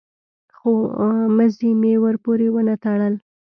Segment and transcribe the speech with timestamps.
[0.57, 0.71] خو
[1.37, 3.13] مزي مې ورپورې ونه تړل.